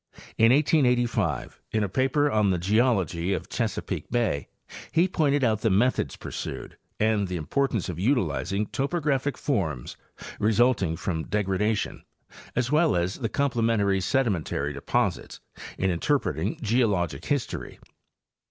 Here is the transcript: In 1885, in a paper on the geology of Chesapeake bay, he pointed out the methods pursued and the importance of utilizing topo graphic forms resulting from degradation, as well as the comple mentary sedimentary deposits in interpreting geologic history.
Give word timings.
In 0.35 0.51
1885, 0.51 1.61
in 1.71 1.83
a 1.83 1.87
paper 1.87 2.31
on 2.31 2.49
the 2.49 2.57
geology 2.57 3.33
of 3.33 3.49
Chesapeake 3.49 4.09
bay, 4.09 4.47
he 4.91 5.07
pointed 5.07 5.43
out 5.43 5.61
the 5.61 5.69
methods 5.69 6.15
pursued 6.15 6.75
and 6.99 7.27
the 7.27 7.35
importance 7.35 7.87
of 7.87 7.99
utilizing 7.99 8.65
topo 8.65 8.99
graphic 8.99 9.37
forms 9.37 9.97
resulting 10.39 10.95
from 10.95 11.27
degradation, 11.27 12.03
as 12.55 12.71
well 12.71 12.95
as 12.95 13.19
the 13.19 13.29
comple 13.29 13.63
mentary 13.63 14.01
sedimentary 14.01 14.73
deposits 14.73 15.39
in 15.77 15.91
interpreting 15.91 16.57
geologic 16.63 17.25
history. 17.25 17.77